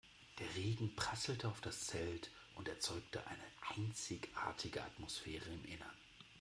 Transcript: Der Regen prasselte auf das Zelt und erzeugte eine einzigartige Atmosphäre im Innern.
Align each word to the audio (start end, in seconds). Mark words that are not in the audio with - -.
Der 0.39 0.55
Regen 0.55 0.95
prasselte 0.95 1.47
auf 1.47 1.61
das 1.61 1.81
Zelt 1.85 2.31
und 2.55 2.67
erzeugte 2.67 3.21
eine 3.27 3.83
einzigartige 3.85 4.81
Atmosphäre 4.81 5.45
im 5.47 5.63
Innern. 5.71 5.95